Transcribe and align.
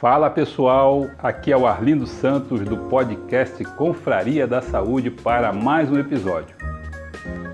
Fala 0.00 0.30
pessoal, 0.30 1.10
aqui 1.18 1.50
é 1.50 1.56
o 1.56 1.66
Arlindo 1.66 2.06
Santos 2.06 2.60
do 2.60 2.76
podcast 2.76 3.64
Confraria 3.64 4.46
da 4.46 4.62
Saúde 4.62 5.10
para 5.10 5.52
mais 5.52 5.90
um 5.90 5.98
episódio. 5.98 6.54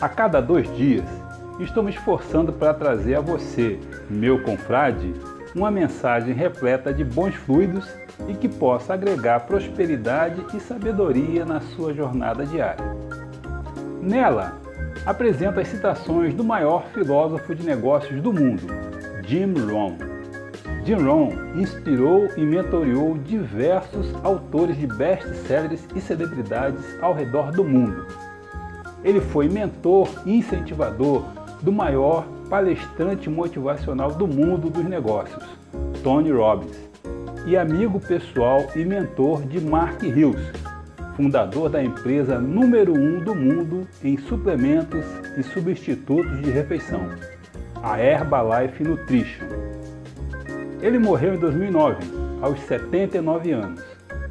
A 0.00 0.08
cada 0.08 0.40
dois 0.40 0.66
dias 0.76 1.04
estou 1.60 1.84
me 1.84 1.92
esforçando 1.92 2.52
para 2.52 2.74
trazer 2.74 3.14
a 3.14 3.20
você, 3.20 3.78
meu 4.10 4.42
confrade, 4.42 5.14
uma 5.54 5.70
mensagem 5.70 6.34
repleta 6.34 6.92
de 6.92 7.04
bons 7.04 7.36
fluidos 7.36 7.88
e 8.26 8.34
que 8.34 8.48
possa 8.48 8.94
agregar 8.94 9.46
prosperidade 9.46 10.44
e 10.52 10.58
sabedoria 10.58 11.44
na 11.44 11.60
sua 11.60 11.94
jornada 11.94 12.44
diária. 12.44 12.84
Nela, 14.02 14.58
apresento 15.06 15.60
as 15.60 15.68
citações 15.68 16.34
do 16.34 16.42
maior 16.42 16.86
filósofo 16.92 17.54
de 17.54 17.64
negócios 17.64 18.20
do 18.20 18.32
mundo, 18.32 18.66
Jim 19.24 19.54
Rohn. 19.70 20.11
Jim 20.84 20.94
Rohn 20.94 21.30
inspirou 21.54 22.28
e 22.36 22.40
mentoreou 22.40 23.16
diversos 23.18 24.12
autores 24.24 24.76
de 24.76 24.86
best-sellers 24.88 25.86
e 25.94 26.00
celebridades 26.00 26.84
ao 27.00 27.14
redor 27.14 27.52
do 27.52 27.62
mundo. 27.62 28.04
Ele 29.04 29.20
foi 29.20 29.48
mentor 29.48 30.08
e 30.26 30.38
incentivador 30.38 31.24
do 31.62 31.70
maior 31.70 32.26
palestrante 32.50 33.30
motivacional 33.30 34.12
do 34.12 34.26
mundo 34.26 34.68
dos 34.68 34.84
negócios, 34.84 35.44
Tony 36.02 36.32
Robbins, 36.32 36.76
e 37.46 37.56
amigo 37.56 38.00
pessoal 38.00 38.66
e 38.74 38.84
mentor 38.84 39.42
de 39.42 39.60
Mark 39.60 40.02
Hills, 40.02 40.52
fundador 41.16 41.68
da 41.68 41.82
empresa 41.82 42.40
número 42.40 42.92
um 42.92 43.20
do 43.20 43.34
mundo 43.34 43.86
em 44.02 44.18
suplementos 44.18 45.04
e 45.36 45.42
substitutos 45.44 46.42
de 46.42 46.50
refeição, 46.50 47.08
a 47.82 48.00
Herbalife 48.00 48.82
Nutrition. 48.82 49.71
Ele 50.82 50.98
morreu 50.98 51.34
em 51.34 51.38
2009, 51.38 52.04
aos 52.42 52.58
79 52.62 53.52
anos, 53.52 53.80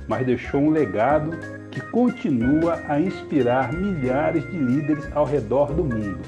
mas 0.05 0.25
deixou 0.25 0.59
um 0.59 0.69
legado 0.69 1.31
que 1.71 1.79
continua 1.79 2.81
a 2.89 2.99
inspirar 2.99 3.71
milhares 3.71 4.43
de 4.43 4.57
líderes 4.57 5.07
ao 5.15 5.23
redor 5.23 5.71
do 5.71 5.81
mundo. 5.81 6.19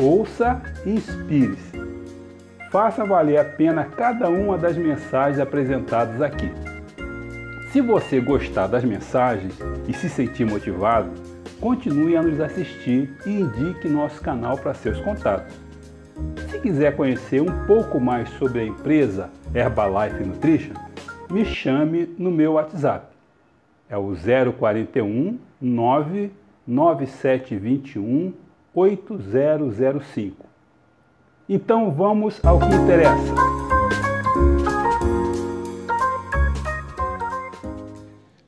Ouça 0.00 0.62
e 0.86 0.92
inspire-se. 0.92 1.78
Faça 2.70 3.04
valer 3.04 3.38
a 3.38 3.44
pena 3.44 3.84
cada 3.84 4.30
uma 4.30 4.56
das 4.56 4.78
mensagens 4.78 5.38
apresentadas 5.38 6.22
aqui. 6.22 6.50
Se 7.70 7.82
você 7.82 8.20
gostar 8.20 8.66
das 8.66 8.82
mensagens 8.82 9.52
e 9.86 9.92
se 9.92 10.08
sentir 10.08 10.46
motivado, 10.46 11.10
continue 11.60 12.16
a 12.16 12.22
nos 12.22 12.40
assistir 12.40 13.14
e 13.26 13.40
indique 13.40 13.88
nosso 13.88 14.22
canal 14.22 14.56
para 14.56 14.72
seus 14.72 14.98
contatos. 15.00 15.67
Se 16.50 16.58
quiser 16.60 16.96
conhecer 16.96 17.40
um 17.40 17.66
pouco 17.66 18.00
mais 18.00 18.28
sobre 18.30 18.60
a 18.60 18.64
empresa 18.64 19.30
Herbalife 19.54 20.24
Nutrition, 20.24 20.74
me 21.30 21.44
chame 21.44 22.12
no 22.18 22.30
meu 22.30 22.54
WhatsApp. 22.54 23.06
É 23.88 23.96
o 23.96 24.14
041 24.58 25.38
99721 25.60 28.32
8005. 28.74 30.46
Então 31.48 31.90
vamos 31.90 32.44
ao 32.44 32.58
que 32.58 32.74
interessa. 32.74 33.34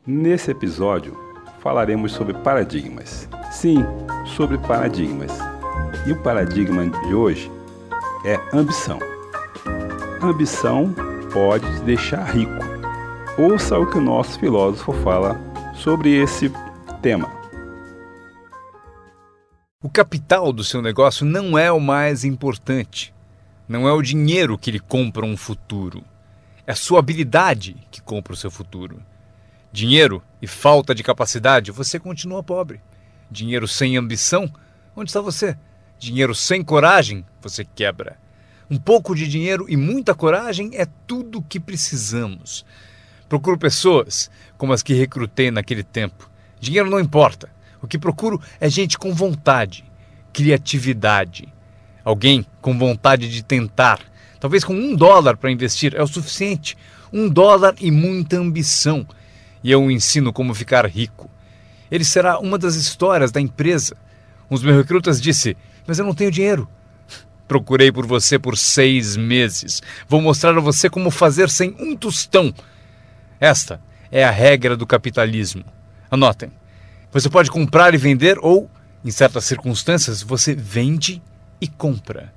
Nesse 0.06 0.50
episódio 0.50 1.16
falaremos 1.60 2.12
sobre 2.12 2.34
paradigmas. 2.34 3.26
Sim, 3.50 3.84
sobre 4.26 4.58
paradigmas. 4.58 5.32
E 6.06 6.12
o 6.12 6.22
paradigma 6.22 6.86
de 6.86 7.14
hoje 7.14 7.50
é 8.24 8.38
ambição. 8.52 8.98
Ambição 10.22 10.94
pode 11.32 11.66
te 11.76 11.80
deixar 11.82 12.24
rico. 12.24 12.52
Ouça 13.38 13.78
o 13.78 13.86
que 13.86 13.98
o 13.98 14.02
nosso 14.02 14.38
filósofo 14.38 14.92
fala 15.02 15.40
sobre 15.74 16.14
esse 16.14 16.52
tema. 17.00 17.30
O 19.82 19.88
capital 19.88 20.52
do 20.52 20.62
seu 20.62 20.82
negócio 20.82 21.24
não 21.24 21.56
é 21.58 21.72
o 21.72 21.80
mais 21.80 22.24
importante. 22.24 23.14
Não 23.66 23.88
é 23.88 23.92
o 23.92 24.02
dinheiro 24.02 24.58
que 24.58 24.70
lhe 24.70 24.80
compra 24.80 25.24
um 25.24 25.36
futuro. 25.36 26.04
É 26.66 26.72
a 26.72 26.76
sua 26.76 26.98
habilidade 26.98 27.76
que 27.90 28.02
compra 28.02 28.34
o 28.34 28.36
seu 28.36 28.50
futuro. 28.50 29.02
Dinheiro 29.72 30.22
e 30.42 30.46
falta 30.46 30.94
de 30.94 31.02
capacidade, 31.02 31.70
você 31.70 31.98
continua 31.98 32.42
pobre. 32.42 32.80
Dinheiro 33.30 33.66
sem 33.66 33.96
ambição, 33.96 34.52
onde 34.94 35.08
está 35.08 35.20
você? 35.20 35.56
Dinheiro 36.00 36.34
sem 36.34 36.64
coragem, 36.64 37.26
você 37.42 37.62
quebra. 37.62 38.16
Um 38.70 38.78
pouco 38.78 39.14
de 39.14 39.28
dinheiro 39.28 39.66
e 39.68 39.76
muita 39.76 40.14
coragem 40.14 40.70
é 40.72 40.86
tudo 41.06 41.40
o 41.40 41.42
que 41.42 41.60
precisamos. 41.60 42.64
Procuro 43.28 43.58
pessoas 43.58 44.30
como 44.56 44.72
as 44.72 44.82
que 44.82 44.94
recrutei 44.94 45.50
naquele 45.50 45.82
tempo. 45.82 46.30
Dinheiro 46.58 46.88
não 46.88 46.98
importa. 46.98 47.50
O 47.82 47.86
que 47.86 47.98
procuro 47.98 48.40
é 48.58 48.66
gente 48.70 48.96
com 48.96 49.12
vontade, 49.12 49.84
criatividade. 50.32 51.52
Alguém 52.02 52.46
com 52.62 52.78
vontade 52.78 53.28
de 53.28 53.44
tentar. 53.44 54.00
Talvez 54.40 54.64
com 54.64 54.72
um 54.72 54.96
dólar 54.96 55.36
para 55.36 55.50
investir 55.50 55.94
é 55.94 56.02
o 56.02 56.06
suficiente. 56.06 56.78
Um 57.12 57.28
dólar 57.28 57.74
e 57.78 57.90
muita 57.90 58.38
ambição 58.38 59.06
e 59.62 59.70
eu 59.70 59.90
ensino 59.90 60.32
como 60.32 60.54
ficar 60.54 60.86
rico. 60.86 61.30
Ele 61.90 62.06
será 62.06 62.38
uma 62.38 62.56
das 62.56 62.74
histórias 62.74 63.30
da 63.30 63.38
empresa. 63.38 63.98
Um 64.50 64.54
dos 64.54 64.64
meus 64.64 64.78
recrutas 64.78 65.20
disse: 65.20 65.58
Mas 65.86 65.98
eu 65.98 66.04
não 66.04 66.14
tenho 66.14 66.30
dinheiro. 66.30 66.68
Procurei 67.48 67.90
por 67.90 68.06
você 68.06 68.38
por 68.38 68.56
seis 68.56 69.16
meses. 69.16 69.82
Vou 70.08 70.20
mostrar 70.20 70.56
a 70.56 70.60
você 70.60 70.88
como 70.88 71.10
fazer 71.10 71.50
sem 71.50 71.74
um 71.80 71.96
tostão. 71.96 72.54
Esta 73.40 73.80
é 74.10 74.24
a 74.24 74.30
regra 74.30 74.76
do 74.76 74.86
capitalismo. 74.86 75.64
Anotem. 76.10 76.50
Você 77.12 77.28
pode 77.28 77.50
comprar 77.50 77.92
e 77.92 77.98
vender, 77.98 78.38
ou, 78.40 78.70
em 79.04 79.10
certas 79.10 79.44
circunstâncias, 79.44 80.22
você 80.22 80.54
vende 80.54 81.20
e 81.60 81.66
compra. 81.66 82.32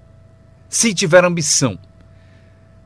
Se 0.68 0.94
tiver 0.94 1.24
ambição. 1.24 1.78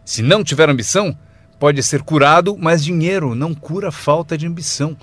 Se 0.04 0.22
não 0.22 0.44
tiver 0.44 0.70
ambição, 0.70 1.18
pode 1.58 1.82
ser 1.82 2.02
curado, 2.02 2.58
mas 2.58 2.84
dinheiro 2.84 3.36
não 3.36 3.54
cura 3.54 3.92
falta 3.92 4.38
de 4.38 4.46
ambição. 4.46 4.98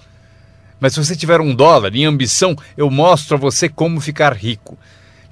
Mas 0.78 0.92
se 0.92 1.02
você 1.02 1.16
tiver 1.16 1.40
um 1.40 1.54
dólar 1.54 1.94
e 1.94 2.04
ambição, 2.04 2.54
eu 2.76 2.90
mostro 2.90 3.36
a 3.36 3.40
você 3.40 3.68
como 3.68 4.00
ficar 4.00 4.34
rico. 4.34 4.78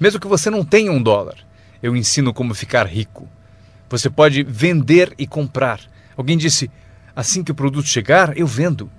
Mesmo 0.03 0.19
que 0.19 0.27
você 0.27 0.49
não 0.49 0.65
tenha 0.65 0.91
um 0.91 1.01
dólar, 1.01 1.37
eu 1.81 1.95
ensino 1.95 2.33
como 2.33 2.53
ficar 2.53 2.85
rico. 2.85 3.25
Você 3.89 4.09
pode 4.09 4.43
vender 4.43 5.13
e 5.17 5.25
comprar. 5.25 5.79
Alguém 6.17 6.37
disse: 6.37 6.69
assim 7.15 7.41
que 7.41 7.53
o 7.53 7.55
produto 7.55 7.87
chegar, 7.87 8.37
eu 8.37 8.45
vendo. 8.45 8.91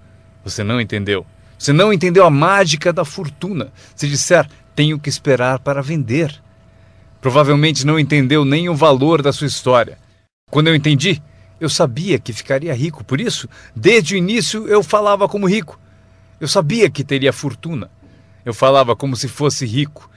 Você 0.42 0.64
não 0.64 0.80
entendeu. 0.80 1.26
Você 1.58 1.74
não 1.74 1.92
entendeu 1.92 2.24
a 2.24 2.30
mágica 2.30 2.90
da 2.90 3.04
fortuna. 3.04 3.70
Se 3.94 4.08
disser, 4.08 4.48
tenho 4.74 4.98
que 4.98 5.10
esperar 5.10 5.58
para 5.58 5.82
vender. 5.82 6.42
Provavelmente 7.20 7.84
não 7.84 7.98
entendeu 7.98 8.42
nem 8.42 8.70
o 8.70 8.74
valor 8.74 9.20
da 9.20 9.30
sua 9.30 9.46
história. 9.46 9.98
Quando 10.50 10.68
eu 10.68 10.74
entendi, 10.74 11.22
eu 11.60 11.68
sabia 11.68 12.18
que 12.18 12.32
ficaria 12.32 12.72
rico, 12.72 13.04
por 13.04 13.20
isso, 13.20 13.46
desde 13.76 14.14
o 14.14 14.16
início 14.16 14.66
eu 14.68 14.82
falava 14.82 15.28
como 15.28 15.46
rico. 15.46 15.78
Eu 16.40 16.48
sabia 16.48 16.88
que 16.88 17.04
teria 17.04 17.30
fortuna. 17.30 17.90
Eu 18.42 18.54
falava 18.54 18.96
como 18.96 19.14
se 19.14 19.28
fosse 19.28 19.66
rico. 19.66 20.13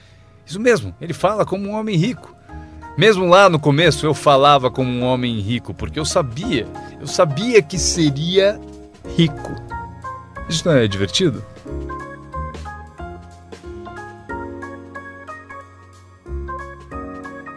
Isso 0.48 0.62
mesmo, 0.62 0.96
ele 1.02 1.14
fala 1.14 1.46
como 1.46 1.68
um 1.68 1.74
homem 1.74 1.98
rico. 1.98 2.34
Mesmo 2.98 3.26
lá 3.26 3.50
no 3.50 3.60
começo 3.60 4.06
eu 4.06 4.14
falava 4.14 4.72
como 4.72 4.90
um 4.90 5.04
homem 5.04 5.40
rico, 5.42 5.74
porque 5.74 6.00
eu 6.00 6.06
sabia, 6.06 6.66
eu 7.02 7.06
sabia 7.06 7.62
que 7.62 7.78
seria 7.78 8.58
rico. 9.16 9.54
Isso 10.48 10.66
não 10.66 10.78
é 10.78 10.88
divertido? 10.88 11.44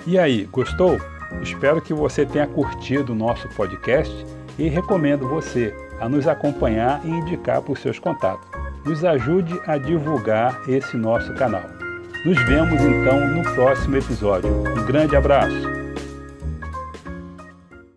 E 0.05 0.19
aí, 0.19 0.45
gostou? 0.47 0.99
Espero 1.41 1.81
que 1.81 1.95
você 1.95 2.27
tenha 2.27 2.49
curtido 2.49 3.13
o 3.13 3.17
nosso 3.17 3.49
podcast 3.51 4.13
e 4.59 4.69
recomendo 4.69 5.29
você 5.29 5.73
a 6.01 6.09
nos 6.09 6.27
acompanhar 6.27 7.01
e 7.05 7.09
indicar 7.09 7.63
para 7.63 7.73
os 7.73 7.81
seus 7.81 8.01
contatos. 8.01 8.49
Nos 8.85 9.05
ajude 9.05 9.61
a 9.65 9.79
divulgar 9.79 10.61
esse 10.69 10.97
nosso 10.97 11.33
canal. 11.35 11.80
Nos 12.25 12.37
vemos 12.45 12.79
então 12.83 13.27
no 13.29 13.43
próximo 13.55 13.97
episódio. 13.97 14.51
Um 14.51 14.85
grande 14.85 15.17
abraço! 15.17 15.90